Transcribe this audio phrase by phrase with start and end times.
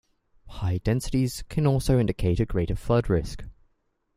[0.47, 3.43] High densities can also indicate a greater flood risk.